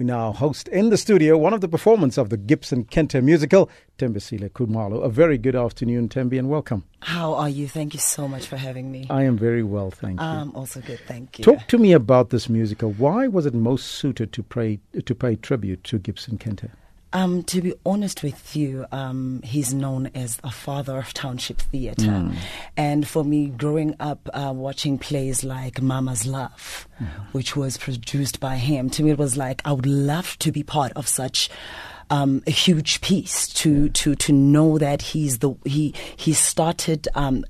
[0.00, 3.68] We now host in the studio one of the performers of the Gibson Kente musical,
[3.98, 5.04] Thembisile Kumalo.
[5.04, 6.84] A very good afternoon, Tembi, and welcome.
[7.00, 7.68] How are you?
[7.68, 9.06] Thank you so much for having me.
[9.10, 10.24] I am very well, thank you.
[10.24, 11.44] I'm also good, thank you.
[11.44, 12.92] Talk to me about this musical.
[12.92, 16.70] Why was it most suited to pay to pay tribute to Gibson Kente?
[17.12, 22.06] Um, to be honest with you, um, he's known as a father of township theatre.
[22.06, 22.36] Mm.
[22.76, 27.06] And for me, growing up uh, watching plays like Mama's Love, Mm.
[27.32, 30.62] which was produced by him, to me it was like I would love to be
[30.62, 31.48] part of such.
[32.12, 37.44] Um, a huge piece to, to, to know that he's the he he started um,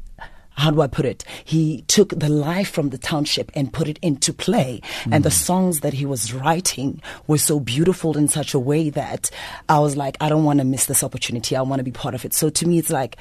[0.61, 1.25] how do I put it?
[1.45, 4.83] He took the life from the township and put it into play.
[5.11, 9.31] And the songs that he was writing were so beautiful in such a way that
[9.69, 11.57] I was like, I don't want to miss this opportunity.
[11.57, 12.35] I want to be part of it.
[12.35, 13.17] So to me, it's like,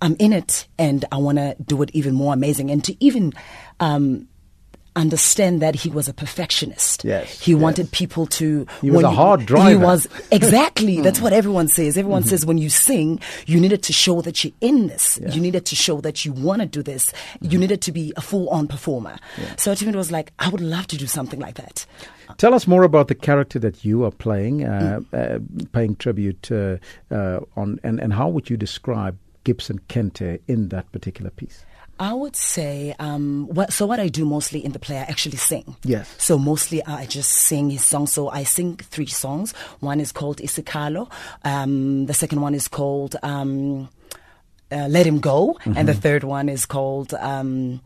[0.00, 2.70] I'm in it and I want to do it even more amazing.
[2.70, 3.32] And to even,
[3.80, 4.28] um,
[4.96, 7.04] understand that he was a perfectionist.
[7.04, 7.60] Yes, He yes.
[7.60, 8.66] wanted people to.
[8.80, 11.00] He was a you- hard He was exactly.
[11.00, 11.96] That's what everyone says.
[11.96, 15.18] Everyone says when you sing, you needed to show that you're in this.
[15.28, 17.12] You needed to show that you want to do this.
[17.40, 19.16] You needed to be a full-on performer.
[19.56, 21.86] So to me, it was like I would love to do something like that.
[22.38, 25.38] Tell us more about the character that you are playing, uh, uh,
[25.72, 26.78] paying tribute uh,
[27.10, 31.64] uh, on, and, and how would you describe Gibson Kente in that particular piece?
[31.98, 35.38] I would say, um, what, so what I do mostly in the play, I actually
[35.38, 35.76] sing.
[35.82, 36.14] Yes.
[36.18, 38.12] So mostly I just sing his songs.
[38.12, 39.52] So I sing three songs.
[39.80, 41.10] One is called Isikhalo.
[41.44, 43.88] Um, the second one is called um,
[44.70, 45.56] uh, Let Him Go.
[45.64, 46.00] And the Mm-hmm.
[46.00, 47.14] third one is called.
[47.14, 47.80] Um,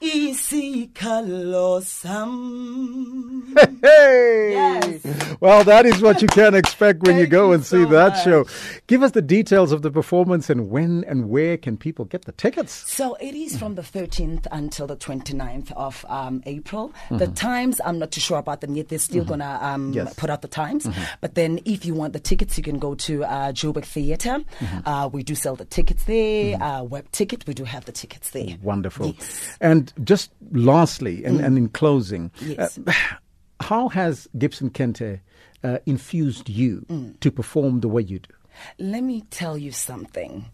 [0.00, 4.50] isikhalo sam Hey!
[4.52, 5.36] Yes.
[5.40, 8.12] Well, that is what you can expect when you go you and see so that
[8.12, 8.24] much.
[8.24, 8.44] show.
[8.86, 12.32] Give us the details of the performance and when and where can people get the
[12.32, 12.72] tickets?
[12.90, 16.88] So it is from the 13th until the 29th of um, April.
[17.06, 17.18] Mm-hmm.
[17.18, 18.88] The times, I'm not too sure about them yet.
[18.88, 20.14] They're still going to um, Yes.
[20.14, 20.86] put out the times.
[20.86, 21.02] Mm-hmm.
[21.20, 24.38] But then if you want the tickets, you can go to uh, Joburg Theatre.
[24.60, 24.88] Mm-hmm.
[24.88, 26.60] Uh, we do sell the tickets there.
[26.62, 28.56] Uh, web ticket, we do have the tickets there.
[28.62, 29.14] Wonderful.
[29.18, 29.56] Yes.
[29.60, 32.78] And just lastly, and, and in closing, Yes.
[32.86, 32.92] uh,
[33.60, 35.20] how has Gibson Kente
[35.64, 37.18] uh, infused you Mm.
[37.20, 38.30] to perform the way you do?
[38.78, 40.46] Let me tell you something.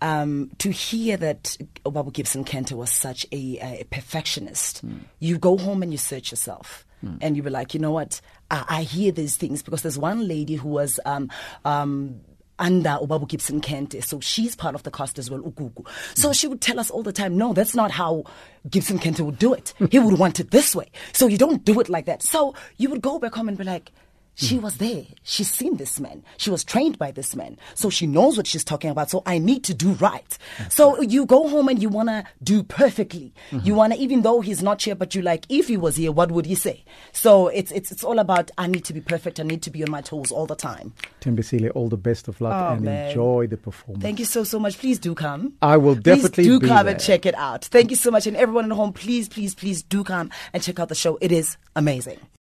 [0.00, 4.82] Um, to hear that Obabu Gibson Kente was such a, a perfectionist,
[5.18, 6.84] you go home and you search yourself.
[7.20, 8.22] And you be like, you know what?
[8.50, 11.30] I, I hear these things because there's one lady who was um,
[11.66, 12.20] um,
[12.58, 15.86] under Obabu Gibson Kente, so she's part of the cast as well, Ugugu.
[16.14, 18.24] So she would tell us all the time, no, that's not how
[18.70, 19.74] Gibson Kente would do it.
[19.90, 20.90] He would want it this way.
[21.12, 22.22] So you don't do it like that.
[22.22, 23.92] So you would go back home and be like,
[24.34, 24.62] She hmm.
[24.64, 25.04] was there.
[25.22, 26.24] She's seen this man.
[26.36, 27.56] She was trained by this man.
[27.74, 29.10] So she knows what she's talking about.
[29.10, 30.38] So I need to do right.
[30.68, 33.32] So you go home and you want to do perfectly.
[33.50, 33.76] You hmm.
[33.76, 36.30] want to, even though he's not here, but you like, if he was here, what
[36.32, 36.84] would he say?
[37.12, 39.38] So it's, it's, it's all about, I need to be perfect.
[39.40, 40.92] I need to be on my toes all the time.
[41.20, 43.08] Tembisile, all the best of luck Oh, and man.
[43.08, 44.02] enjoy the performance.
[44.02, 44.78] Thank you so, so much.
[44.78, 45.54] Please do come.
[45.62, 46.94] I will definitely Please do come there.
[46.94, 47.64] and check it out.
[47.66, 48.26] Thank you so much.
[48.26, 51.18] And everyone at home, please, please, please do come and check out the show.
[51.20, 52.18] It is amazing.